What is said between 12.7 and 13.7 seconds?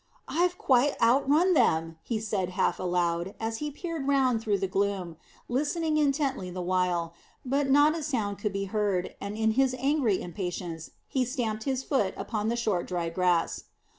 dry grass.